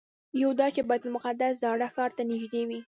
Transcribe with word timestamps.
یو 0.41 0.49
دا 0.59 0.67
چې 0.75 0.81
بیت 0.89 1.03
المقدس 1.05 1.53
زاړه 1.63 1.87
ښار 1.95 2.09
ته 2.17 2.21
نږدې 2.29 2.61
وي. 2.67 2.79